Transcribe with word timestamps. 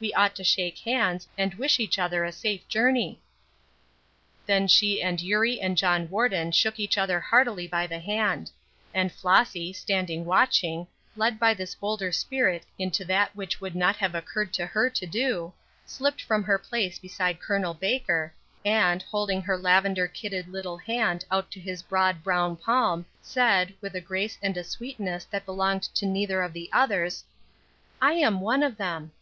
"We 0.00 0.12
ought 0.12 0.36
to 0.36 0.44
shake 0.44 0.80
hands, 0.80 1.26
and 1.38 1.54
wish 1.54 1.80
each 1.80 1.98
other 1.98 2.26
a 2.26 2.30
safe 2.32 2.68
journey." 2.68 3.22
Then 4.44 4.68
she 4.68 5.00
and 5.02 5.18
Eurie 5.22 5.62
and 5.62 5.78
John 5.78 6.10
Warden 6.10 6.52
shook 6.52 6.78
each 6.78 6.98
other 6.98 7.18
heartily 7.20 7.66
by 7.66 7.86
the 7.86 7.98
hand; 7.98 8.50
and 8.92 9.10
Flossy, 9.10 9.72
standing 9.72 10.26
watching, 10.26 10.88
led 11.16 11.40
by 11.40 11.54
this 11.54 11.74
bolder 11.74 12.12
spirit 12.12 12.64
into 12.78 13.02
that 13.06 13.34
which 13.34 13.62
would 13.62 13.74
not 13.74 13.96
have 13.96 14.14
occurred 14.14 14.52
to 14.52 14.66
her 14.66 14.90
to 14.90 15.06
do, 15.06 15.54
slipped 15.86 16.20
from 16.20 16.42
her 16.44 16.58
place 16.58 16.98
beside 16.98 17.40
Col. 17.40 17.72
Baker, 17.72 18.34
and, 18.66 19.02
holding 19.02 19.40
her 19.40 19.56
lavender 19.56 20.06
kidded 20.06 20.48
little 20.48 20.76
hand 20.76 21.24
out 21.30 21.50
to 21.50 21.58
his 21.58 21.82
broad 21.82 22.22
brown 22.22 22.58
palm, 22.58 23.06
said, 23.22 23.72
with 23.80 23.94
a 23.96 24.02
grace 24.02 24.36
and 24.42 24.54
a 24.58 24.64
sweetness 24.64 25.24
that 25.30 25.46
belonged 25.46 25.84
to 25.94 26.04
neither 26.04 26.42
of 26.42 26.52
the 26.52 26.68
others: 26.74 27.24
"I 28.02 28.12
am 28.12 28.42
one 28.42 28.62
of 28.62 28.76
them." 28.76 29.12